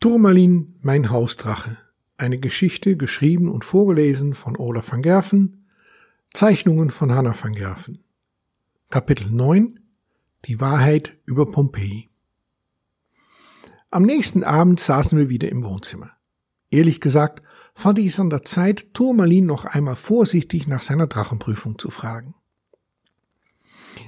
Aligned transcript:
Turmalin, 0.00 0.76
mein 0.80 1.10
Hausdrache. 1.10 1.76
Eine 2.18 2.38
Geschichte 2.38 2.96
geschrieben 2.96 3.50
und 3.50 3.64
vorgelesen 3.64 4.32
von 4.32 4.56
Olaf 4.56 4.92
van 4.92 5.02
Gerven. 5.02 5.66
Zeichnungen 6.32 6.92
von 6.92 7.12
Hanna 7.12 7.34
van 7.36 7.52
Gerven. 7.52 7.98
Kapitel 8.90 9.28
9 9.28 9.80
Die 10.44 10.60
Wahrheit 10.60 11.16
über 11.24 11.50
Pompeji. 11.50 12.10
Am 13.90 14.04
nächsten 14.04 14.44
Abend 14.44 14.78
saßen 14.78 15.18
wir 15.18 15.30
wieder 15.30 15.48
im 15.48 15.64
Wohnzimmer. 15.64 16.12
Ehrlich 16.70 17.00
gesagt 17.00 17.42
fand 17.74 17.98
ich 17.98 18.06
es 18.06 18.20
an 18.20 18.30
der 18.30 18.44
Zeit, 18.44 18.94
Turmalin 18.94 19.46
noch 19.46 19.64
einmal 19.64 19.96
vorsichtig 19.96 20.68
nach 20.68 20.82
seiner 20.82 21.08
Drachenprüfung 21.08 21.76
zu 21.76 21.90
fragen. 21.90 22.36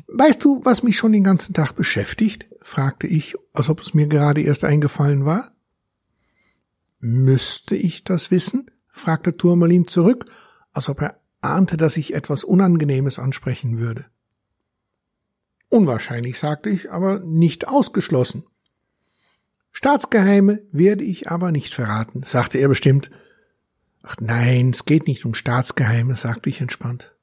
Weißt 0.07 0.45
du, 0.45 0.65
was 0.65 0.85
mich 0.85 0.97
schon 0.97 1.11
den 1.11 1.25
ganzen 1.25 1.53
Tag 1.53 1.73
beschäftigt? 1.73 2.47
fragte 2.63 3.09
ich, 3.09 3.35
als 3.55 3.69
ob 3.69 3.81
es 3.81 3.93
mir 3.93 4.07
gerade 4.07 4.41
erst 4.41 4.63
eingefallen 4.63 5.25
war. 5.25 5.53
Müsste 7.01 7.77
ich 7.77 8.05
das 8.05 8.31
wissen? 8.31 8.71
fragte 8.89 9.37
Turmalin 9.37 9.87
zurück, 9.87 10.27
als 10.73 10.89
ob 10.89 11.01
er 11.01 11.19
ahnte, 11.41 11.77
dass 11.77 11.97
ich 11.97 12.13
etwas 12.15 12.45
Unangenehmes 12.45 13.19
ansprechen 13.19 13.79
würde. 13.79 14.05
Unwahrscheinlich, 15.71 16.39
sagte 16.39 16.69
ich, 16.69 16.91
aber 16.91 17.21
nicht 17.21 17.69
ausgeschlossen. 17.69 18.45
Staatsgeheime 19.73 20.61
werde 20.73 21.05
ich 21.05 21.31
aber 21.31 21.53
nicht 21.53 21.73
verraten, 21.73 22.23
sagte 22.25 22.59
er 22.59 22.69
bestimmt. 22.69 23.11
Ach 24.03 24.17
nein, 24.21 24.71
es 24.71 24.85
geht 24.85 25.07
nicht 25.07 25.25
um 25.25 25.35
Staatsgeheime, 25.35 26.17
sagte 26.17 26.51
ich 26.51 26.61
entspannt. 26.61 27.15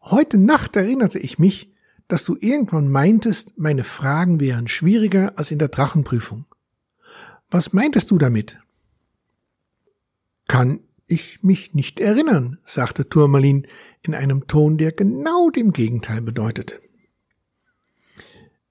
Heute 0.00 0.38
Nacht 0.38 0.74
erinnerte 0.74 1.18
ich 1.18 1.38
mich, 1.38 1.72
dass 2.08 2.24
du 2.24 2.36
irgendwann 2.40 2.88
meintest, 2.88 3.56
meine 3.56 3.84
Fragen 3.84 4.40
wären 4.40 4.66
schwieriger 4.68 5.38
als 5.38 5.50
in 5.50 5.58
der 5.58 5.68
Drachenprüfung. 5.68 6.46
Was 7.50 7.72
meintest 7.72 8.10
du 8.10 8.18
damit? 8.18 8.58
Kann 10.48 10.80
ich 11.06 11.42
mich 11.42 11.74
nicht 11.74 12.00
erinnern, 12.00 12.58
sagte 12.64 13.08
Turmalin 13.08 13.66
in 14.02 14.14
einem 14.14 14.46
Ton, 14.46 14.76
der 14.76 14.92
genau 14.92 15.50
dem 15.50 15.72
Gegenteil 15.72 16.20
bedeutete. 16.20 16.80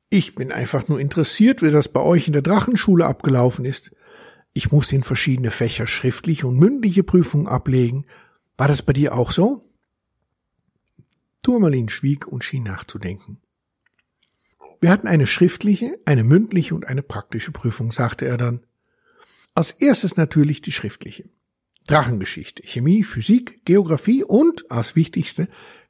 Ich 0.09 0.35
bin 0.35 0.51
einfach 0.51 0.87
nur 0.87 0.99
interessiert, 0.99 1.63
wie 1.63 1.71
das 1.71 1.87
bei 1.87 1.99
euch 1.99 2.27
in 2.27 2.33
der 2.33 2.43
Drachenschule 2.43 3.05
abgelaufen 3.05 3.65
ist. 3.65 3.91
Ich 4.53 4.71
musste 4.71 4.95
in 4.95 5.03
verschiedene 5.03 5.49
Fächer 5.49 5.87
schriftliche 5.87 6.45
und 6.45 6.59
mündliche 6.59 7.03
Prüfungen 7.03 7.47
ablegen. 7.47 8.05
War 8.55 8.67
das 8.67 8.83
bei 8.83 8.93
dir 8.93 9.15
auch 9.15 9.31
so? 9.31 9.63
Turmalin 11.41 11.89
schwieg 11.89 12.27
und 12.27 12.43
schien 12.43 12.63
nachzudenken. 12.63 13.41
Wir 14.79 14.91
hatten 14.91 15.07
eine 15.07 15.25
schriftliche, 15.27 15.97
eine 16.05 16.23
mündliche 16.23 16.75
und 16.75 16.87
eine 16.87 17.01
praktische 17.01 17.51
Prüfung, 17.51 17.91
sagte 17.91 18.25
er 18.25 18.37
dann. 18.37 18.65
Als 19.55 19.71
erstes 19.71 20.15
natürlich 20.15 20.61
die 20.61 20.71
schriftliche. 20.71 21.29
Drachengeschichte, 21.87 22.63
Chemie, 22.63 23.03
Physik, 23.03 23.65
Geographie 23.65 24.23
und, 24.23 24.69
als 24.71 24.95
wichtigste, 24.95 25.47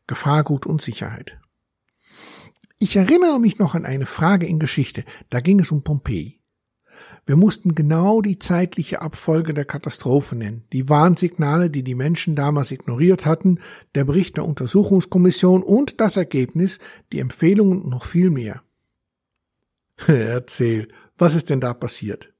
Gefahrgut 0.08 0.66
und 0.66 0.82
Sicherheit. 0.82 1.40
Ich 2.80 2.96
erinnere 2.96 3.40
mich 3.40 3.60
noch 3.60 3.76
an 3.76 3.86
eine 3.86 4.06
Frage 4.06 4.46
in 4.46 4.60
Geschichte, 4.60 5.06
da 5.30 5.40
ging 5.40 5.60
es 5.60 5.72
um 5.72 5.84
Pompeji. 5.84 6.40
Wir 7.26 7.38
mussten 7.38 7.74
genau 7.74 8.22
die 8.22 8.38
zeitliche 8.38 9.02
Abfolge 9.02 9.54
der 9.54 9.64
Katastrophe 9.64 10.36
nennen, 10.36 10.66
die 10.74 10.90
Warnsignale, 10.90 11.70
die 11.70 11.84
die 11.84 11.96
Menschen 11.96 12.36
damals 12.36 12.72
ignoriert 12.72 13.26
hatten, 13.26 13.60
der 13.96 14.04
Bericht 14.04 14.36
der 14.36 14.46
Untersuchungskommission 14.46 15.64
und 15.64 16.02
das 16.02 16.18
Ergebnis, 16.18 16.80
die 17.14 17.20
Empfehlungen 17.20 17.84
und 17.84 17.90
noch 17.90 18.04
viel 18.04 18.30
mehr. 18.30 18.62
Erzähl, 20.08 20.90
was 21.18 21.36
ist 21.36 21.50
denn 21.50 21.62
da 21.62 21.74
passiert? 21.74 22.33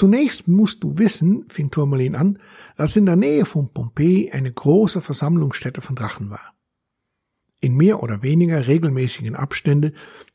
Zunächst 0.00 0.48
musst 0.48 0.82
du 0.82 0.96
wissen, 0.96 1.44
fing 1.50 1.70
Turmalin 1.70 2.14
an, 2.14 2.38
dass 2.78 2.96
in 2.96 3.04
der 3.04 3.16
Nähe 3.16 3.44
von 3.44 3.68
Pompeji 3.68 4.30
eine 4.30 4.50
große 4.50 5.02
Versammlungsstätte 5.02 5.82
von 5.82 5.94
Drachen 5.94 6.30
war. 6.30 6.54
In 7.60 7.76
mehr 7.76 8.02
oder 8.02 8.22
weniger 8.22 8.66
regelmäßigen 8.66 9.36
Abstände 9.36 9.92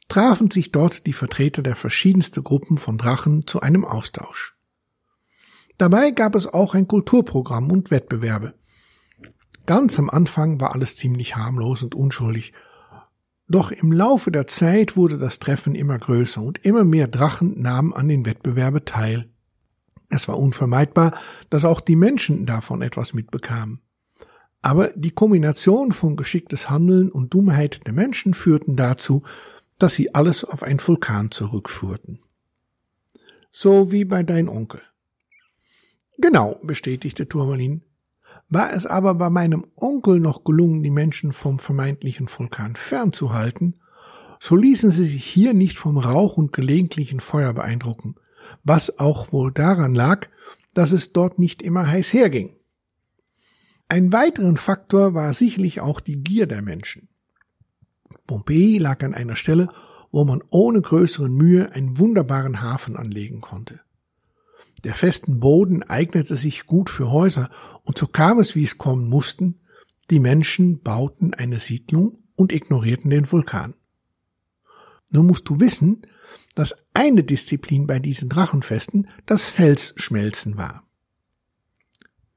trafen 0.07 0.51
sich 0.51 0.71
dort 0.71 1.07
die 1.07 1.13
Vertreter 1.13 1.63
der 1.63 1.75
verschiedensten 1.75 2.43
Gruppen 2.43 2.77
von 2.77 2.99
Drachen 2.99 3.47
zu 3.47 3.59
einem 3.59 3.85
Austausch. 3.85 4.55
Dabei 5.79 6.11
gab 6.11 6.35
es 6.35 6.45
auch 6.45 6.75
ein 6.75 6.87
Kulturprogramm 6.87 7.71
und 7.71 7.89
Wettbewerbe. 7.89 8.53
Ganz 9.65 9.97
am 9.97 10.11
Anfang 10.11 10.61
war 10.61 10.75
alles 10.75 10.95
ziemlich 10.95 11.37
harmlos 11.37 11.81
und 11.81 11.95
unschuldig, 11.95 12.53
doch 13.47 13.71
im 13.71 13.91
Laufe 13.91 14.29
der 14.29 14.45
Zeit 14.45 14.95
wurde 14.95 15.17
das 15.17 15.39
Treffen 15.39 15.73
immer 15.73 15.97
größer 15.97 16.39
und 16.39 16.63
immer 16.63 16.83
mehr 16.83 17.07
Drachen 17.07 17.59
nahmen 17.59 17.95
an 17.95 18.07
den 18.07 18.27
Wettbewerbe 18.27 18.85
teil. 18.85 19.31
Es 20.09 20.27
war 20.27 20.39
unvermeidbar, 20.39 21.13
dass 21.49 21.65
auch 21.65 21.81
die 21.81 21.95
Menschen 21.95 22.45
davon 22.45 22.81
etwas 22.81 23.13
mitbekamen. 23.13 23.81
Aber 24.61 24.89
die 24.95 25.11
Kombination 25.11 25.91
von 25.91 26.15
geschicktes 26.15 26.69
Handeln 26.69 27.11
und 27.11 27.33
Dummheit 27.33 27.85
der 27.85 27.93
Menschen 27.93 28.33
führten 28.33 28.75
dazu, 28.75 29.23
dass 29.77 29.93
sie 29.93 30.15
alles 30.15 30.43
auf 30.43 30.63
ein 30.63 30.79
Vulkan 30.79 31.31
zurückführten. 31.31 32.19
So 33.51 33.91
wie 33.91 34.05
bei 34.05 34.23
dein 34.23 34.49
Onkel. 34.49 34.81
Genau, 36.17 36.59
bestätigte 36.63 37.27
Turmalin. 37.27 37.83
War 38.49 38.73
es 38.73 38.85
aber 38.85 39.15
bei 39.15 39.29
meinem 39.29 39.65
Onkel 39.75 40.19
noch 40.19 40.43
gelungen, 40.43 40.83
die 40.83 40.91
Menschen 40.91 41.33
vom 41.33 41.59
vermeintlichen 41.59 42.29
Vulkan 42.29 42.75
fernzuhalten, 42.75 43.75
so 44.39 44.55
ließen 44.55 44.91
sie 44.91 45.05
sich 45.05 45.25
hier 45.25 45.53
nicht 45.53 45.77
vom 45.77 45.97
Rauch 45.97 46.37
und 46.37 46.53
gelegentlichen 46.53 47.19
Feuer 47.19 47.53
beeindrucken, 47.53 48.15
was 48.63 48.99
auch 48.99 49.31
wohl 49.31 49.51
daran 49.51 49.95
lag, 49.95 50.27
dass 50.73 50.91
es 50.91 51.13
dort 51.13 51.39
nicht 51.39 51.61
immer 51.61 51.87
heiß 51.87 52.13
herging. 52.13 52.55
Ein 53.87 54.11
weiteren 54.11 54.57
Faktor 54.57 55.13
war 55.13 55.33
sicherlich 55.33 55.79
auch 55.79 55.99
die 55.99 56.23
Gier 56.23 56.47
der 56.47 56.61
Menschen. 56.61 57.07
Pompeji 58.27 58.79
lag 58.79 59.03
an 59.03 59.13
einer 59.13 59.35
Stelle, 59.35 59.69
wo 60.11 60.23
man 60.23 60.41
ohne 60.49 60.81
größere 60.81 61.29
Mühe 61.29 61.71
einen 61.73 61.99
wunderbaren 61.99 62.61
Hafen 62.61 62.95
anlegen 62.95 63.41
konnte. 63.41 63.81
Der 64.83 64.93
festen 64.93 65.39
Boden 65.39 65.83
eignete 65.83 66.35
sich 66.35 66.65
gut 66.65 66.89
für 66.89 67.11
Häuser, 67.11 67.49
und 67.83 67.97
so 67.97 68.07
kam 68.07 68.39
es, 68.39 68.55
wie 68.55 68.63
es 68.63 68.77
kommen 68.77 69.09
mussten, 69.09 69.59
die 70.11 70.19
Menschen 70.19 70.81
bauten 70.81 71.33
eine 71.33 71.59
Siedlung 71.59 72.19
und 72.35 72.51
ignorierten 72.51 73.09
den 73.09 73.31
Vulkan. 73.31 73.75
Nun 75.11 75.27
musst 75.27 75.49
du 75.49 75.59
wissen, 75.59 76.05
dass 76.55 76.75
eine 76.93 77.23
Disziplin 77.23 77.87
bei 77.87 77.99
diesen 77.99 78.29
Drachenfesten 78.29 79.07
das 79.25 79.45
Felsschmelzen 79.45 80.57
war. 80.57 80.83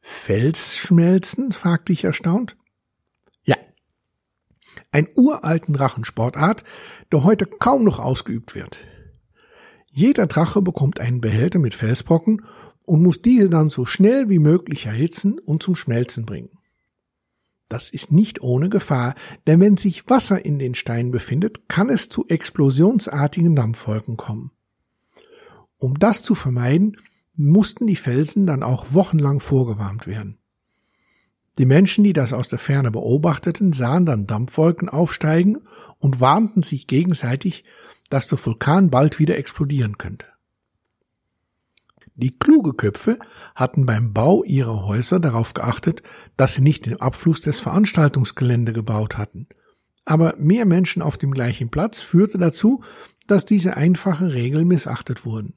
Felsschmelzen? 0.00 1.52
fragte 1.52 1.92
ich 1.92 2.04
erstaunt. 2.04 2.56
Ja. 3.44 3.56
Ein 4.90 5.08
uralten 5.14 5.74
Drachensportart, 5.74 6.64
der 7.12 7.24
heute 7.24 7.46
kaum 7.46 7.84
noch 7.84 7.98
ausgeübt 7.98 8.54
wird. 8.54 8.78
Jeder 9.90 10.26
Drache 10.26 10.62
bekommt 10.62 11.00
einen 11.00 11.20
Behälter 11.20 11.58
mit 11.58 11.74
Felsbrocken 11.74 12.44
und 12.82 13.02
muss 13.02 13.20
diese 13.20 13.50
dann 13.50 13.68
so 13.68 13.84
schnell 13.84 14.28
wie 14.28 14.38
möglich 14.38 14.86
erhitzen 14.86 15.38
und 15.38 15.62
zum 15.62 15.74
Schmelzen 15.74 16.24
bringen. 16.24 16.57
Das 17.68 17.90
ist 17.90 18.12
nicht 18.12 18.40
ohne 18.42 18.70
Gefahr, 18.70 19.14
denn 19.46 19.60
wenn 19.60 19.76
sich 19.76 20.08
Wasser 20.08 20.44
in 20.44 20.58
den 20.58 20.74
Steinen 20.74 21.10
befindet, 21.10 21.68
kann 21.68 21.90
es 21.90 22.08
zu 22.08 22.26
explosionsartigen 22.28 23.54
Dampfwolken 23.54 24.16
kommen. 24.16 24.52
Um 25.76 25.98
das 25.98 26.22
zu 26.22 26.34
vermeiden, 26.34 26.96
mussten 27.36 27.86
die 27.86 27.96
Felsen 27.96 28.46
dann 28.46 28.62
auch 28.62 28.92
wochenlang 28.92 29.38
vorgewarmt 29.40 30.06
werden. 30.06 30.38
Die 31.58 31.66
Menschen, 31.66 32.04
die 32.04 32.12
das 32.12 32.32
aus 32.32 32.48
der 32.48 32.58
Ferne 32.58 32.90
beobachteten, 32.90 33.72
sahen 33.72 34.06
dann 34.06 34.26
Dampfwolken 34.26 34.88
aufsteigen 34.88 35.58
und 35.98 36.20
warnten 36.20 36.62
sich 36.62 36.86
gegenseitig, 36.86 37.64
dass 38.10 38.28
der 38.28 38.44
Vulkan 38.44 38.90
bald 38.90 39.18
wieder 39.18 39.36
explodieren 39.36 39.98
könnte. 39.98 40.26
Die 42.18 42.36
kluge 42.36 42.74
Köpfe 42.74 43.20
hatten 43.54 43.86
beim 43.86 44.12
Bau 44.12 44.42
ihrer 44.42 44.86
Häuser 44.86 45.20
darauf 45.20 45.54
geachtet, 45.54 46.02
dass 46.36 46.54
sie 46.54 46.62
nicht 46.62 46.86
den 46.86 47.00
Abfluss 47.00 47.40
des 47.42 47.60
Veranstaltungsgelände 47.60 48.72
gebaut 48.72 49.16
hatten. 49.16 49.46
Aber 50.04 50.34
mehr 50.36 50.66
Menschen 50.66 51.00
auf 51.00 51.16
dem 51.16 51.30
gleichen 51.30 51.70
Platz 51.70 52.00
führte 52.00 52.36
dazu, 52.36 52.82
dass 53.28 53.44
diese 53.44 53.76
einfache 53.76 54.32
Regeln 54.32 54.66
missachtet 54.66 55.24
wurden. 55.24 55.54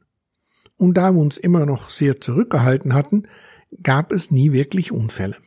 Und 0.78 0.96
da 0.96 1.13
wir 1.13 1.19
uns 1.19 1.38
immer 1.38 1.66
noch 1.66 1.90
sehr 1.90 2.22
zurückgehalten 2.22 2.94
hatten, 2.94 3.24
gab 3.81 4.12
es 4.12 4.30
nie 4.30 4.52
wirklich 4.52 4.92
Unfälle. 4.92 5.38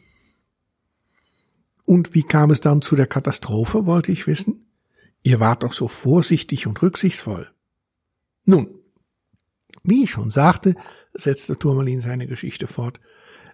Und 1.86 2.14
wie 2.14 2.24
kam 2.24 2.50
es 2.50 2.60
dann 2.60 2.82
zu 2.82 2.96
der 2.96 3.06
Katastrophe, 3.06 3.86
wollte 3.86 4.10
ich 4.10 4.26
wissen? 4.26 4.66
Ihr 5.22 5.38
wart 5.38 5.62
doch 5.62 5.72
so 5.72 5.86
vorsichtig 5.86 6.66
und 6.66 6.82
rücksichtsvoll. 6.82 7.48
Nun, 8.46 8.68
wie 9.84 10.04
ich 10.04 10.10
schon 10.10 10.30
sagte, 10.32 10.74
setzte 11.14 11.58
Turmalin 11.58 12.00
seine 12.00 12.26
Geschichte 12.26 12.66
fort, 12.66 13.00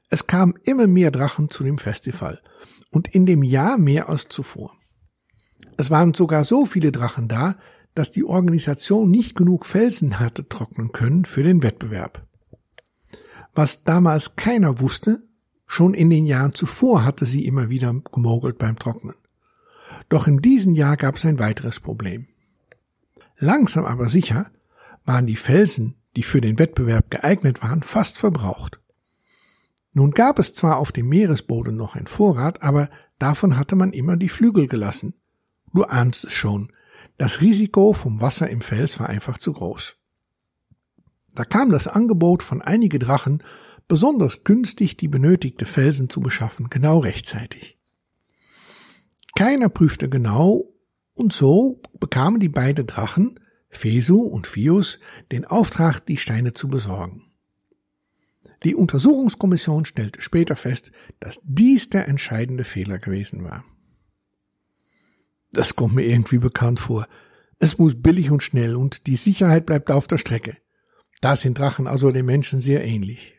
es 0.09 0.27
kamen 0.27 0.55
immer 0.65 0.87
mehr 0.87 1.11
Drachen 1.11 1.51
zu 1.51 1.63
dem 1.63 1.79
Festival 1.79 2.41
und 2.91 3.09
in 3.15 3.27
dem 3.27 3.43
Jahr 3.43 3.79
mehr 3.79 4.09
als 4.09 4.29
zuvor. 4.29 4.77
Es 5.77 5.91
waren 5.91 6.15
sogar 6.15 6.45
so 6.45 6.67
viele 6.67 6.91
Drachen 6.93 7.29
da, 7.29 7.57
dass 7.95 8.11
die 8.11 8.25
Organisation 8.25 9.11
nicht 9.11 9.37
genug 9.37 9.67
Felsen 9.67 10.19
hatte 10.19 10.49
trocknen 10.49 10.93
können 10.93 11.25
für 11.25 11.43
den 11.43 11.63
Wettbewerb. 11.63 12.27
Was 13.55 13.85
damals 13.85 14.37
keiner 14.37 14.81
wusste, 14.81 15.23
schon 15.67 15.95
in 15.95 16.11
den 16.11 16.27
Jahren 16.27 16.55
zuvor 16.55 17.05
hatte 17.05 17.25
sie 17.25 17.47
immer 17.47 17.69
wieder 17.69 17.95
gemogelt 18.13 18.59
beim 18.59 18.79
Trocknen. 18.79 19.15
Doch 20.09 20.27
in 20.27 20.39
diesem 20.39 20.75
Jahr 20.75 20.97
gab 20.97 21.17
es 21.17 21.25
ein 21.25 21.39
weiteres 21.39 21.81
Problem. 21.81 22.29
Langsam 23.37 23.85
aber 23.85 24.09
sicher 24.09 24.51
waren 25.05 25.27
die 25.27 25.37
Felsen, 25.37 25.97
die 26.17 26.23
für 26.23 26.41
den 26.41 26.59
Wettbewerb 26.59 27.11
geeignet 27.11 27.63
waren, 27.63 27.83
fast 27.83 28.19
verbraucht. 28.19 28.81
Nun 29.93 30.13
gab 30.13 30.39
es 30.39 30.55
zwar 30.55 30.79
auf 30.79 30.93
dem 30.93 31.09
Meeresboden 31.09 31.77
noch 31.77 31.97
ein 31.97 32.07
Vorrat, 32.07 32.63
aber 32.63 32.91
davon 33.19 33.57
hatte 33.57 33.77
man 33.77 33.93
immer 33.93 34.17
die 34.17 34.29
Flügel 34.29 34.67
gelassen. 34.67 35.15
Du 35.73 35.85
ahnst 35.85 36.25
es 36.25 36.33
schon, 36.33 36.71
das 37.19 37.41
Risiko 37.41 37.93
vom 37.93 38.21
Wasser 38.21 38.49
im 38.49 38.61
Fels 38.61 38.99
war 38.99 39.09
einfach 39.09 39.39
zu 39.39 39.53
groß. 39.53 39.97
Da 41.35 41.45
kam 41.45 41.71
das 41.71 41.87
Angebot 41.87 42.43
von 42.43 42.63
einige 42.63 42.99
Drachen, 42.99 43.43
besonders 43.89 44.45
günstig 44.45 44.97
die 44.97 45.09
benötigte 45.09 45.65
Felsen 45.65 46.09
zu 46.09 46.21
beschaffen, 46.21 46.71
genau 46.71 46.99
rechtzeitig. 46.99 47.79
Keiner 49.35 49.69
prüfte 49.69 50.09
genau, 50.09 50.73
und 51.15 51.33
so 51.33 51.83
bekamen 51.99 52.41
die 52.41 52.49
beiden 52.49 52.87
Drachen, 52.87 53.40
Fesu 53.71 54.21
und 54.21 54.47
Fius, 54.47 54.99
den 55.33 55.45
Auftrag, 55.45 56.01
die 56.01 56.17
Steine 56.17 56.53
zu 56.53 56.69
besorgen. 56.69 57.31
Die 58.65 58.75
Untersuchungskommission 58.75 59.87
stellte 59.87 60.21
später 60.21 60.55
fest, 60.55 60.93
dass 61.19 61.41
dies 61.45 61.89
der 61.89 62.09
entscheidende 62.09 62.65
Fehler 62.65 62.99
gewesen 62.99 63.43
war. 63.45 63.65
Das 65.53 65.77
kommt 65.77 65.95
mir 65.95 66.05
irgendwie 66.05 66.39
bekannt 66.39 66.79
vor. 66.79 67.09
Es 67.59 67.79
muss 67.79 68.01
billig 68.01 68.31
und 68.31 68.43
schnell 68.43 68.77
und 68.77 69.07
die 69.07 69.17
Sicherheit 69.17 69.67
bleibt 69.67 69.91
auf 69.91 70.07
der 70.07 70.19
Strecke. 70.19 70.57
Da 71.21 71.37
sind 71.37 71.59
Drachen 71.59 71.87
also 71.87 72.11
den 72.13 72.27
Menschen 72.27 72.61
sehr 72.61 72.85
ähnlich. 72.85 73.39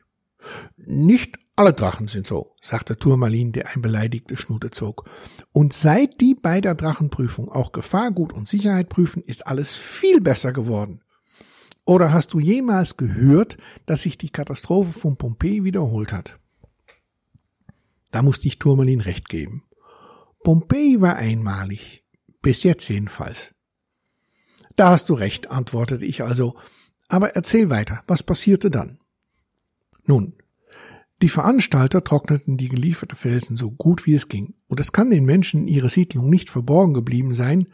Nicht 0.78 1.38
alle 1.62 1.74
Drachen 1.74 2.08
sind 2.08 2.26
so, 2.26 2.56
sagte 2.60 2.98
Turmalin, 2.98 3.52
der 3.52 3.70
ein 3.70 3.84
beleidigte 3.84 4.36
Schnute 4.36 4.72
zog. 4.72 5.08
Und 5.52 5.74
seit 5.74 6.20
die 6.20 6.34
bei 6.34 6.60
der 6.60 6.74
Drachenprüfung 6.74 7.50
auch 7.52 7.72
Gefahrgut 7.72 8.34
und 8.34 8.48
Sicherheit 8.48 8.90
prüfen, 8.90 9.22
ist 9.22 9.46
alles 9.46 9.76
viel 9.76 10.22
besser 10.22 10.54
geworden. 10.54 11.04
Oder 11.86 12.12
hast 12.12 12.34
du 12.34 12.40
jemals 12.40 12.98
gehört, 12.98 13.60
dass 13.86 14.02
sich 14.02 14.18
die 14.18 14.32
Katastrophe 14.32 14.92
von 14.92 15.18
Pompeji 15.18 15.64
wiederholt 15.64 16.14
hat? 16.14 16.40
Da 18.10 18.24
musste 18.24 18.48
ich 18.48 18.58
Turmalin 18.58 19.02
recht 19.02 19.30
geben. 19.30 19.64
Pompeji 20.44 21.00
war 21.00 21.18
einmalig, 21.18 22.04
bis 22.42 22.64
jetzt 22.64 22.90
jedenfalls. 22.90 23.54
Da 24.78 24.90
hast 24.90 25.10
du 25.10 25.14
recht, 25.14 25.52
antwortete 25.52 26.06
ich 26.06 26.24
also. 26.24 26.56
Aber 27.08 27.36
erzähl 27.36 27.70
weiter, 27.70 28.04
was 28.08 28.24
passierte 28.24 28.72
dann? 28.72 28.98
Nun, 30.06 30.34
die 31.22 31.30
Veranstalter 31.30 32.04
trockneten 32.04 32.58
die 32.58 32.70
gelieferte 32.70 33.16
Felsen 33.16 33.56
so 33.56 33.72
gut 33.72 34.06
wie 34.06 34.16
es 34.16 34.28
ging, 34.28 34.54
und 34.68 34.80
es 34.80 34.92
kann 34.92 35.12
den 35.12 35.26
Menschen 35.26 35.62
in 35.62 35.68
ihrer 35.68 35.90
Siedlung 35.90 36.30
nicht 36.30 36.50
verborgen 36.50 36.94
geblieben 36.94 37.34
sein, 37.36 37.68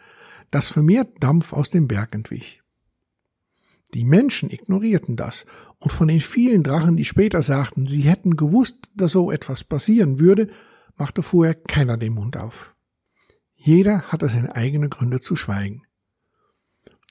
dass 0.52 0.70
vermehrt 0.70 1.22
Dampf 1.22 1.54
aus 1.54 1.70
dem 1.70 1.88
Berg 1.88 2.14
entwich. 2.14 2.62
Die 3.94 4.04
Menschen 4.04 4.50
ignorierten 4.50 5.16
das, 5.16 5.46
und 5.80 5.92
von 5.92 6.08
den 6.08 6.20
vielen 6.20 6.64
Drachen, 6.64 6.98
die 6.98 7.06
später 7.06 7.42
sagten, 7.42 7.88
sie 7.88 8.02
hätten 8.02 8.36
gewusst, 8.36 8.92
dass 8.96 9.12
so 9.12 9.32
etwas 9.32 9.64
passieren 9.64 10.20
würde, 10.20 10.50
machte 10.98 11.24
vorher 11.24 11.56
keiner 11.56 11.98
den 11.98 12.14
Mund 12.14 12.36
auf. 12.36 12.76
Jeder 13.54 14.04
hatte 14.04 14.28
seine 14.28 14.56
eigenen 14.56 14.90
Gründe 14.90 15.22
zu 15.22 15.36
schweigen. 15.36 15.84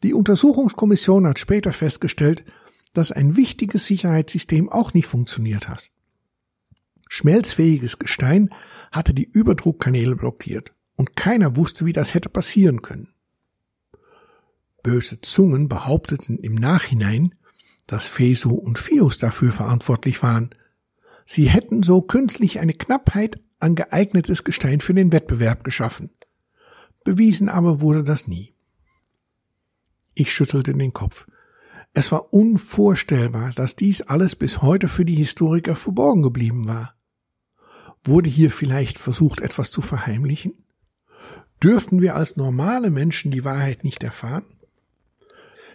Die 0.02 0.12
Untersuchungskommission 0.12 1.26
hat 1.26 1.38
später 1.38 1.72
festgestellt, 1.72 2.44
dass 2.92 3.12
ein 3.12 3.36
wichtiges 3.36 3.86
Sicherheitssystem 3.86 4.68
auch 4.68 4.92
nicht 4.92 5.06
funktioniert 5.06 5.68
hat. 5.68 5.90
Schmelzfähiges 7.08 7.98
Gestein 7.98 8.50
hatte 8.92 9.14
die 9.14 9.28
Überdruckkanäle 9.30 10.16
blockiert 10.16 10.72
und 10.96 11.16
keiner 11.16 11.56
wusste, 11.56 11.86
wie 11.86 11.92
das 11.92 12.14
hätte 12.14 12.28
passieren 12.28 12.82
können. 12.82 13.08
Böse 14.82 15.20
Zungen 15.20 15.68
behaupteten 15.68 16.38
im 16.38 16.54
Nachhinein, 16.54 17.34
dass 17.86 18.06
Fesu 18.06 18.54
und 18.54 18.78
Fius 18.78 19.18
dafür 19.18 19.52
verantwortlich 19.52 20.22
waren. 20.22 20.50
Sie 21.24 21.48
hätten 21.48 21.82
so 21.82 22.02
künstlich 22.02 22.60
eine 22.60 22.72
Knappheit 22.72 23.40
an 23.58 23.74
geeignetes 23.74 24.44
Gestein 24.44 24.80
für 24.80 24.94
den 24.94 25.12
Wettbewerb 25.12 25.64
geschaffen. 25.64 26.10
Bewiesen 27.04 27.48
aber 27.48 27.80
wurde 27.80 28.04
das 28.04 28.26
nie. 28.26 28.54
Ich 30.14 30.32
schüttelte 30.32 30.74
den 30.74 30.92
Kopf. 30.92 31.26
Es 31.92 32.10
war 32.12 32.32
unvorstellbar, 32.32 33.52
dass 33.54 33.76
dies 33.76 34.02
alles 34.02 34.36
bis 34.36 34.62
heute 34.62 34.88
für 34.88 35.04
die 35.04 35.14
Historiker 35.14 35.76
verborgen 35.76 36.22
geblieben 36.22 36.66
war. 36.66 36.95
Wurde 38.06 38.30
hier 38.30 38.50
vielleicht 38.50 38.98
versucht, 38.98 39.40
etwas 39.40 39.70
zu 39.70 39.82
verheimlichen? 39.82 40.54
Dürften 41.62 42.00
wir 42.00 42.14
als 42.14 42.36
normale 42.36 42.90
Menschen 42.90 43.30
die 43.30 43.44
Wahrheit 43.44 43.84
nicht 43.84 44.02
erfahren? 44.02 44.44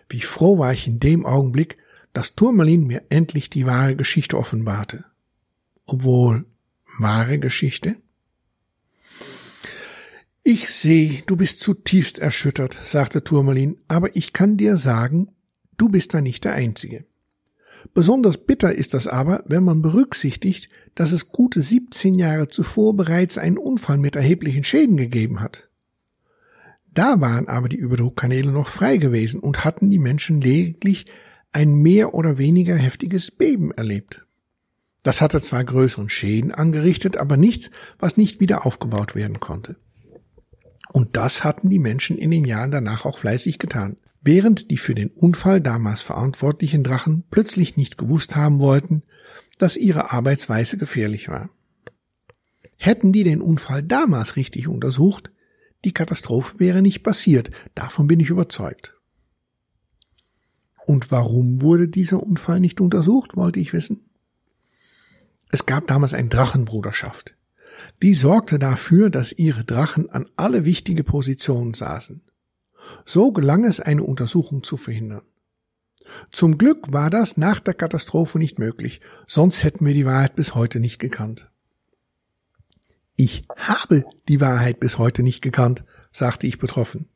Wie 0.09 0.21
froh 0.21 0.57
war 0.57 0.73
ich 0.73 0.87
in 0.87 0.99
dem 0.99 1.25
Augenblick, 1.25 1.75
dass 2.13 2.35
Turmalin 2.35 2.85
mir 2.85 3.03
endlich 3.09 3.49
die 3.49 3.65
wahre 3.65 3.95
Geschichte 3.95 4.37
offenbarte. 4.37 5.05
Obwohl, 5.85 6.45
wahre 6.99 7.39
Geschichte? 7.39 7.95
Ich 10.43 10.69
sehe, 10.69 11.21
du 11.27 11.35
bist 11.35 11.59
zutiefst 11.59 12.19
erschüttert, 12.19 12.79
sagte 12.83 13.23
Turmalin, 13.23 13.77
aber 13.87 14.15
ich 14.15 14.33
kann 14.33 14.57
dir 14.57 14.77
sagen, 14.77 15.29
du 15.77 15.89
bist 15.89 16.13
da 16.13 16.21
nicht 16.21 16.43
der 16.43 16.53
Einzige. 16.53 17.05
Besonders 17.93 18.45
bitter 18.45 18.73
ist 18.73 18.93
das 18.93 19.07
aber, 19.07 19.43
wenn 19.47 19.63
man 19.63 19.81
berücksichtigt, 19.81 20.69
dass 20.95 21.11
es 21.11 21.29
gute 21.29 21.61
17 21.61 22.15
Jahre 22.15 22.47
zuvor 22.47 22.95
bereits 22.95 23.37
einen 23.37 23.57
Unfall 23.57 23.97
mit 23.97 24.15
erheblichen 24.15 24.63
Schäden 24.63 24.97
gegeben 24.97 25.39
hat. 25.39 25.69
Da 26.93 27.21
waren 27.21 27.47
aber 27.47 27.69
die 27.69 27.77
Überdruckkanäle 27.77 28.51
noch 28.51 28.67
frei 28.67 28.97
gewesen 28.97 29.39
und 29.39 29.63
hatten 29.63 29.89
die 29.89 29.99
Menschen 29.99 30.41
lediglich 30.41 31.05
ein 31.53 31.73
mehr 31.73 32.13
oder 32.13 32.37
weniger 32.37 32.75
heftiges 32.75 33.31
Beben 33.31 33.71
erlebt. 33.71 34.25
Das 35.03 35.21
hatte 35.21 35.41
zwar 35.41 35.63
größeren 35.63 36.09
Schäden 36.09 36.51
angerichtet, 36.51 37.17
aber 37.17 37.37
nichts, 37.37 37.71
was 37.97 38.17
nicht 38.17 38.39
wieder 38.39 38.65
aufgebaut 38.65 39.15
werden 39.15 39.39
konnte. 39.39 39.77
Und 40.93 41.15
das 41.15 41.43
hatten 41.43 41.69
die 41.69 41.79
Menschen 41.79 42.17
in 42.17 42.31
den 42.31 42.45
Jahren 42.45 42.71
danach 42.71 43.05
auch 43.05 43.17
fleißig 43.17 43.57
getan. 43.57 43.97
Während 44.21 44.69
die 44.69 44.77
für 44.77 44.93
den 44.93 45.09
Unfall 45.09 45.61
damals 45.61 46.01
verantwortlichen 46.01 46.83
Drachen 46.83 47.23
plötzlich 47.31 47.77
nicht 47.77 47.97
gewusst 47.97 48.35
haben 48.35 48.59
wollten, 48.59 49.03
dass 49.61 49.77
ihre 49.77 50.11
Arbeitsweise 50.11 50.77
gefährlich 50.77 51.29
war. 51.29 51.49
Hätten 52.77 53.13
die 53.13 53.23
den 53.23 53.41
Unfall 53.41 53.83
damals 53.83 54.35
richtig 54.35 54.67
untersucht, 54.67 55.31
die 55.85 55.93
Katastrophe 55.93 56.59
wäre 56.59 56.81
nicht 56.81 57.03
passiert, 57.03 57.51
davon 57.75 58.07
bin 58.07 58.19
ich 58.19 58.29
überzeugt. 58.29 58.95
Und 60.85 61.11
warum 61.11 61.61
wurde 61.61 61.87
dieser 61.87 62.23
Unfall 62.23 62.59
nicht 62.59 62.81
untersucht, 62.81 63.35
wollte 63.35 63.59
ich 63.59 63.71
wissen. 63.71 64.09
Es 65.51 65.65
gab 65.65 65.87
damals 65.87 66.13
eine 66.13 66.29
Drachenbruderschaft. 66.29 67.35
Die 68.01 68.15
sorgte 68.15 68.57
dafür, 68.57 69.09
dass 69.09 69.31
ihre 69.31 69.63
Drachen 69.63 70.09
an 70.09 70.27
alle 70.35 70.65
wichtige 70.65 71.03
Positionen 71.03 71.73
saßen. 71.73 72.23
So 73.05 73.31
gelang 73.31 73.65
es, 73.65 73.79
eine 73.79 74.03
Untersuchung 74.03 74.63
zu 74.63 74.77
verhindern. 74.77 75.21
Zum 76.31 76.57
Glück 76.57 76.91
war 76.93 77.09
das 77.09 77.37
nach 77.37 77.59
der 77.59 77.73
Katastrophe 77.73 78.37
nicht 78.37 78.59
möglich, 78.59 79.01
sonst 79.27 79.63
hätten 79.63 79.85
wir 79.85 79.93
die 79.93 80.05
Wahrheit 80.05 80.35
bis 80.35 80.55
heute 80.55 80.79
nicht 80.79 80.99
gekannt. 80.99 81.49
Ich 83.15 83.45
habe 83.55 84.05
die 84.27 84.41
Wahrheit 84.41 84.79
bis 84.79 84.97
heute 84.97 85.23
nicht 85.23 85.41
gekannt, 85.41 85.83
sagte 86.11 86.47
ich 86.47 86.57
betroffen. 86.57 87.07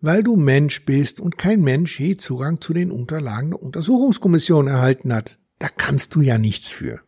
Weil 0.00 0.22
du 0.22 0.36
Mensch 0.36 0.84
bist 0.86 1.20
und 1.20 1.36
kein 1.36 1.60
Mensch 1.60 2.00
je 2.00 2.16
Zugang 2.16 2.60
zu 2.60 2.72
den 2.72 2.90
Unterlagen 2.90 3.50
der 3.50 3.62
Untersuchungskommission 3.62 4.66
erhalten 4.66 5.12
hat, 5.12 5.38
da 5.58 5.68
kannst 5.68 6.14
du 6.14 6.22
ja 6.22 6.38
nichts 6.38 6.68
für. 6.68 7.00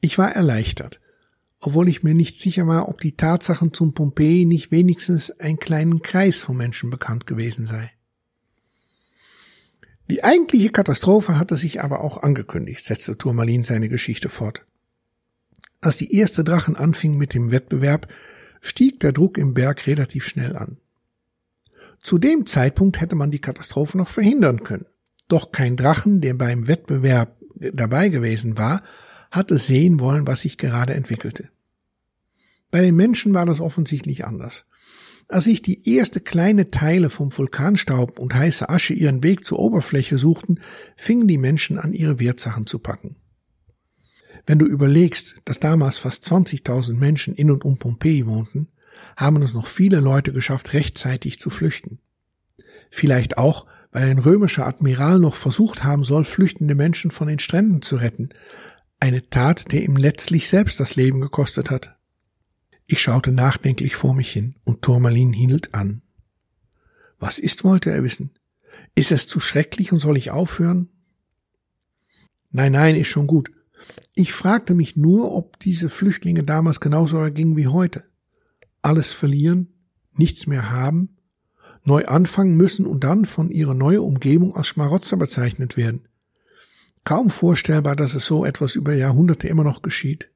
Ich 0.00 0.18
war 0.18 0.30
erleichtert, 0.30 1.00
obwohl 1.60 1.88
ich 1.88 2.04
mir 2.04 2.14
nicht 2.14 2.38
sicher 2.38 2.68
war, 2.68 2.88
ob 2.88 3.00
die 3.00 3.16
Tatsachen 3.16 3.72
zum 3.72 3.92
Pompeji 3.92 4.44
nicht 4.44 4.70
wenigstens 4.70 5.32
ein 5.32 5.58
kleinen 5.58 6.02
Kreis 6.02 6.38
von 6.38 6.56
Menschen 6.56 6.90
bekannt 6.90 7.26
gewesen 7.26 7.66
sei. 7.66 7.90
Die 10.10 10.24
eigentliche 10.24 10.70
Katastrophe 10.70 11.38
hatte 11.38 11.56
sich 11.56 11.82
aber 11.82 12.00
auch 12.00 12.22
angekündigt, 12.22 12.84
setzte 12.84 13.18
Turmalin 13.18 13.64
seine 13.64 13.88
Geschichte 13.88 14.28
fort. 14.28 14.64
Als 15.80 15.98
die 15.98 16.14
erste 16.14 16.44
Drachen 16.44 16.76
anfing 16.76 17.16
mit 17.16 17.34
dem 17.34 17.50
Wettbewerb, 17.50 18.08
stieg 18.60 19.00
der 19.00 19.12
Druck 19.12 19.38
im 19.38 19.54
Berg 19.54 19.86
relativ 19.86 20.26
schnell 20.26 20.56
an. 20.56 20.78
Zu 22.02 22.18
dem 22.18 22.46
Zeitpunkt 22.46 23.00
hätte 23.00 23.16
man 23.16 23.30
die 23.30 23.40
Katastrophe 23.40 23.98
noch 23.98 24.08
verhindern 24.08 24.62
können. 24.62 24.86
Doch 25.28 25.52
kein 25.52 25.76
Drachen, 25.76 26.20
der 26.20 26.34
beim 26.34 26.66
Wettbewerb 26.66 27.36
dabei 27.54 28.08
gewesen 28.08 28.56
war, 28.56 28.82
hatte 29.30 29.58
sehen 29.58 30.00
wollen, 30.00 30.26
was 30.26 30.40
sich 30.40 30.56
gerade 30.58 30.94
entwickelte. 30.94 31.50
Bei 32.70 32.80
den 32.80 32.96
Menschen 32.96 33.34
war 33.34 33.46
das 33.46 33.60
offensichtlich 33.60 34.24
anders. 34.24 34.64
Als 35.30 35.44
sich 35.44 35.60
die 35.60 35.94
erste 35.94 36.20
kleine 36.20 36.70
Teile 36.70 37.10
vom 37.10 37.36
Vulkanstaub 37.36 38.18
und 38.18 38.34
heiße 38.34 38.70
Asche 38.70 38.94
ihren 38.94 39.22
Weg 39.22 39.44
zur 39.44 39.58
Oberfläche 39.58 40.16
suchten, 40.16 40.60
fingen 40.96 41.28
die 41.28 41.36
Menschen 41.36 41.78
an, 41.78 41.92
ihre 41.92 42.18
Wertsachen 42.18 42.66
zu 42.66 42.78
packen. 42.78 43.16
Wenn 44.46 44.58
du 44.58 44.64
überlegst, 44.64 45.36
dass 45.44 45.60
damals 45.60 45.98
fast 45.98 46.26
20.000 46.26 46.94
Menschen 46.94 47.34
in 47.34 47.50
und 47.50 47.66
um 47.66 47.76
Pompeji 47.76 48.26
wohnten, 48.26 48.68
haben 49.18 49.42
es 49.42 49.52
noch 49.52 49.66
viele 49.66 50.00
Leute 50.00 50.32
geschafft, 50.32 50.72
rechtzeitig 50.72 51.38
zu 51.38 51.50
flüchten. 51.50 51.98
Vielleicht 52.90 53.36
auch, 53.36 53.66
weil 53.92 54.08
ein 54.08 54.18
römischer 54.18 54.66
Admiral 54.66 55.18
noch 55.18 55.34
versucht 55.34 55.84
haben 55.84 56.04
soll, 56.04 56.24
flüchtende 56.24 56.74
Menschen 56.74 57.10
von 57.10 57.28
den 57.28 57.38
Stränden 57.38 57.82
zu 57.82 57.96
retten, 57.96 58.30
eine 58.98 59.28
Tat, 59.28 59.70
der 59.72 59.82
ihm 59.82 59.96
letztlich 59.96 60.48
selbst 60.48 60.80
das 60.80 60.96
Leben 60.96 61.20
gekostet 61.20 61.70
hat. 61.70 61.97
Ich 62.90 63.02
schaute 63.02 63.32
nachdenklich 63.32 63.96
vor 63.96 64.14
mich 64.14 64.32
hin 64.32 64.54
und 64.64 64.80
Turmalin 64.80 65.34
hielt 65.34 65.74
an. 65.74 66.00
Was 67.18 67.38
ist, 67.38 67.62
wollte 67.62 67.90
er 67.90 68.02
wissen. 68.02 68.30
Ist 68.94 69.12
es 69.12 69.26
zu 69.26 69.40
schrecklich 69.40 69.92
und 69.92 69.98
soll 69.98 70.16
ich 70.16 70.30
aufhören? 70.30 70.88
Nein, 72.50 72.72
nein, 72.72 72.96
ist 72.96 73.08
schon 73.08 73.26
gut. 73.26 73.50
Ich 74.14 74.32
fragte 74.32 74.72
mich 74.72 74.96
nur, 74.96 75.32
ob 75.32 75.58
diese 75.60 75.90
Flüchtlinge 75.90 76.44
damals 76.44 76.80
genauso 76.80 77.18
ergingen 77.18 77.58
wie 77.58 77.66
heute. 77.66 78.04
Alles 78.80 79.12
verlieren, 79.12 79.68
nichts 80.12 80.46
mehr 80.46 80.70
haben, 80.70 81.18
neu 81.84 82.06
anfangen 82.06 82.56
müssen 82.56 82.86
und 82.86 83.04
dann 83.04 83.26
von 83.26 83.50
ihrer 83.50 83.74
neuen 83.74 84.00
Umgebung 84.00 84.56
als 84.56 84.66
Schmarotzer 84.66 85.18
bezeichnet 85.18 85.76
werden. 85.76 86.08
Kaum 87.04 87.28
vorstellbar, 87.28 87.96
dass 87.96 88.14
es 88.14 88.24
so 88.24 88.46
etwas 88.46 88.76
über 88.76 88.94
Jahrhunderte 88.94 89.46
immer 89.46 89.64
noch 89.64 89.82
geschieht. 89.82 90.30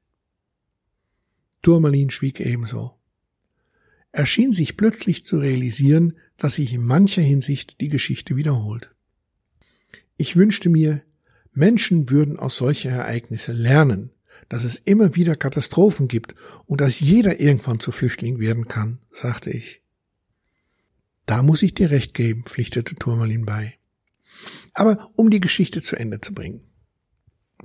Turmalin 1.63 2.11
schwieg 2.11 2.39
ebenso. 2.39 2.93
Er 4.11 4.27
schien 4.27 4.51
sich 4.51 4.77
plötzlich 4.77 5.25
zu 5.25 5.39
realisieren, 5.39 6.17
dass 6.37 6.55
sich 6.55 6.73
in 6.73 6.85
mancher 6.85 7.23
Hinsicht 7.23 7.81
die 7.81 7.89
Geschichte 7.89 8.35
wiederholt. 8.35 8.93
Ich 10.17 10.35
wünschte 10.35 10.69
mir, 10.69 11.01
Menschen 11.51 12.11
würden 12.11 12.37
aus 12.37 12.57
solcher 12.57 12.91
Ereignisse 12.91 13.53
lernen, 13.53 14.11
dass 14.49 14.63
es 14.63 14.75
immer 14.75 15.15
wieder 15.15 15.35
Katastrophen 15.35 16.07
gibt 16.07 16.35
und 16.65 16.81
dass 16.81 16.99
jeder 16.99 17.39
irgendwann 17.39 17.79
zu 17.79 17.91
Flüchtling 17.91 18.39
werden 18.39 18.67
kann, 18.67 18.99
sagte 19.09 19.49
ich. 19.49 19.81
Da 21.25 21.41
muss 21.41 21.63
ich 21.63 21.73
dir 21.73 21.89
recht 21.89 22.13
geben, 22.13 22.43
pflichtete 22.43 22.95
Turmalin 22.95 23.45
bei. 23.45 23.75
Aber 24.73 25.11
um 25.15 25.29
die 25.29 25.39
Geschichte 25.39 25.81
zu 25.81 25.95
Ende 25.95 26.21
zu 26.21 26.33
bringen. 26.33 26.61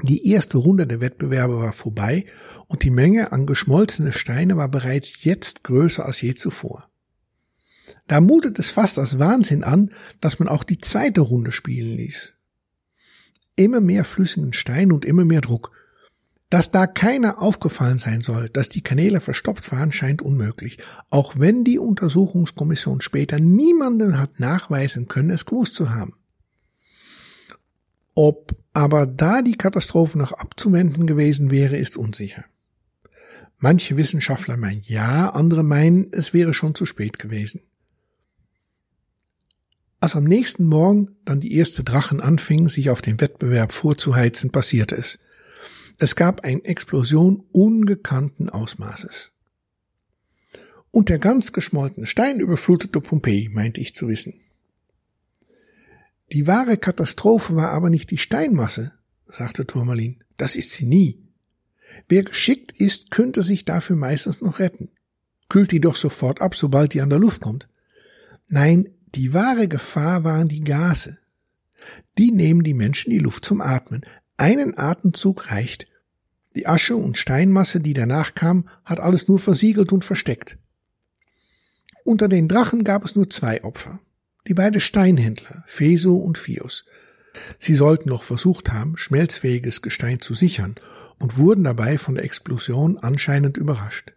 Die 0.02 0.30
erste 0.30 0.58
Runde 0.58 0.86
der 0.86 1.00
Wettbewerbe 1.00 1.58
war 1.58 1.72
vorbei 1.72 2.26
und 2.68 2.82
die 2.84 2.90
Menge 2.90 3.32
an 3.32 3.46
geschmolzene 3.46 4.12
Steine 4.12 4.56
war 4.56 4.68
bereits 4.68 5.24
jetzt 5.24 5.64
größer 5.64 6.06
als 6.06 6.20
je 6.20 6.34
zuvor. 6.34 6.88
Da 8.06 8.20
mutet 8.20 8.58
es 8.58 8.70
fast 8.70 8.98
als 8.98 9.18
Wahnsinn 9.18 9.64
an, 9.64 9.90
dass 10.20 10.38
man 10.38 10.48
auch 10.48 10.64
die 10.64 10.78
zweite 10.78 11.20
Runde 11.20 11.52
spielen 11.52 11.96
ließ. 11.96 12.34
Immer 13.56 13.80
mehr 13.80 14.04
flüssigen 14.04 14.52
Stein 14.52 14.92
und 14.92 15.04
immer 15.04 15.24
mehr 15.24 15.40
Druck. 15.40 15.72
Dass 16.48 16.70
da 16.70 16.86
keiner 16.86 17.42
aufgefallen 17.42 17.98
sein 17.98 18.22
soll, 18.22 18.48
dass 18.48 18.70
die 18.70 18.80
Kanäle 18.80 19.20
verstopft 19.20 19.70
waren, 19.72 19.92
scheint 19.92 20.22
unmöglich, 20.22 20.78
auch 21.10 21.34
wenn 21.38 21.64
die 21.64 21.78
Untersuchungskommission 21.78 23.02
später 23.02 23.38
niemanden 23.38 24.18
hat 24.18 24.40
nachweisen 24.40 25.08
können, 25.08 25.30
es 25.30 25.44
gewusst 25.44 25.74
zu 25.74 25.90
haben. 25.90 26.14
Ob 28.14 28.56
aber 28.78 29.06
da 29.06 29.42
die 29.42 29.56
Katastrophe 29.56 30.16
noch 30.18 30.30
abzuwenden 30.30 31.08
gewesen 31.08 31.50
wäre, 31.50 31.76
ist 31.76 31.96
unsicher. 31.96 32.44
Manche 33.58 33.96
Wissenschaftler 33.96 34.56
meinen 34.56 34.84
ja, 34.84 35.30
andere 35.30 35.64
meinen, 35.64 36.12
es 36.12 36.32
wäre 36.32 36.54
schon 36.54 36.76
zu 36.76 36.86
spät 36.86 37.18
gewesen. 37.18 37.60
Als 39.98 40.14
am 40.14 40.22
nächsten 40.22 40.66
Morgen 40.66 41.16
dann 41.24 41.40
die 41.40 41.54
erste 41.54 41.82
Drachen 41.82 42.20
anfingen, 42.20 42.68
sich 42.68 42.88
auf 42.88 43.02
den 43.02 43.20
Wettbewerb 43.20 43.72
vorzuheizen, 43.72 44.52
passierte 44.52 44.94
es. 44.94 45.18
Es 45.98 46.14
gab 46.14 46.44
eine 46.44 46.64
Explosion 46.64 47.42
ungekannten 47.50 48.48
Ausmaßes. 48.48 49.32
Und 50.92 51.08
der 51.08 51.18
ganz 51.18 51.52
geschmolzene 51.52 52.06
Stein 52.06 52.38
überflutete 52.38 53.00
Pompeji, 53.00 53.48
meinte 53.48 53.80
ich 53.80 53.92
zu 53.92 54.06
wissen. 54.06 54.34
Die 56.38 56.46
wahre 56.46 56.76
Katastrophe 56.76 57.56
war 57.56 57.70
aber 57.70 57.90
nicht 57.90 58.12
die 58.12 58.16
Steinmasse, 58.16 58.92
sagte 59.26 59.66
Turmalin. 59.66 60.22
Das 60.36 60.54
ist 60.54 60.70
sie 60.70 60.86
nie. 60.86 61.20
Wer 62.06 62.22
geschickt 62.22 62.70
ist, 62.70 63.10
könnte 63.10 63.42
sich 63.42 63.64
dafür 63.64 63.96
meistens 63.96 64.40
noch 64.40 64.60
retten. 64.60 64.88
Kühlt 65.48 65.72
die 65.72 65.80
doch 65.80 65.96
sofort 65.96 66.40
ab, 66.40 66.54
sobald 66.54 66.94
die 66.94 67.00
an 67.00 67.10
der 67.10 67.18
Luft 67.18 67.40
kommt. 67.40 67.66
Nein, 68.46 68.88
die 69.16 69.34
wahre 69.34 69.66
Gefahr 69.66 70.22
waren 70.22 70.46
die 70.46 70.60
Gase. 70.60 71.18
Die 72.18 72.30
nehmen 72.30 72.62
die 72.62 72.74
Menschen 72.74 73.10
die 73.10 73.18
Luft 73.18 73.44
zum 73.44 73.60
Atmen. 73.60 74.06
Einen 74.36 74.78
Atemzug 74.78 75.50
reicht. 75.50 75.88
Die 76.54 76.68
Asche 76.68 76.94
und 76.94 77.18
Steinmasse, 77.18 77.80
die 77.80 77.94
danach 77.94 78.36
kam, 78.36 78.68
hat 78.84 79.00
alles 79.00 79.26
nur 79.26 79.40
versiegelt 79.40 79.90
und 79.90 80.04
versteckt. 80.04 80.56
Unter 82.04 82.28
den 82.28 82.46
Drachen 82.46 82.84
gab 82.84 83.04
es 83.04 83.16
nur 83.16 83.28
zwei 83.28 83.64
Opfer 83.64 83.98
die 84.48 84.54
beiden 84.54 84.80
Steinhändler, 84.80 85.62
Feso 85.66 86.16
und 86.16 86.38
Fios. 86.38 86.84
Sie 87.58 87.74
sollten 87.74 88.08
noch 88.08 88.22
versucht 88.22 88.70
haben, 88.72 88.96
schmelzfähiges 88.96 89.82
Gestein 89.82 90.20
zu 90.20 90.34
sichern 90.34 90.76
und 91.18 91.36
wurden 91.36 91.64
dabei 91.64 91.98
von 91.98 92.14
der 92.14 92.24
Explosion 92.24 92.98
anscheinend 92.98 93.56
überrascht. 93.56 94.12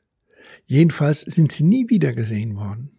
Jedenfalls 0.66 1.22
sind 1.22 1.52
sie 1.52 1.64
nie 1.64 1.90
wieder 1.90 2.14
gesehen 2.14 2.56
worden. 2.56 2.92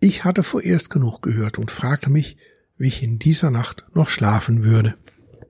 Ich 0.00 0.24
hatte 0.24 0.42
vorerst 0.42 0.88
genug 0.88 1.20
gehört 1.20 1.58
und 1.58 1.70
fragte 1.70 2.08
mich, 2.08 2.38
wie 2.78 2.88
ich 2.88 3.02
in 3.02 3.18
dieser 3.18 3.50
Nacht 3.50 3.84
noch 3.92 4.08
schlafen 4.08 4.64
würde. 4.64 4.96